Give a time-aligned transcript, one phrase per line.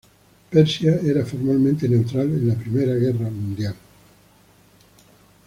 [0.49, 3.75] Persia era formalmente neutral en la Primera Guerra Mundial.